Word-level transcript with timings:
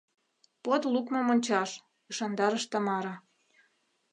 —Под 0.63 0.81
лукмым 0.93 1.27
ончаш,— 1.33 1.69
ӱшандарыш 2.09 2.63
Тамара. 2.71 3.15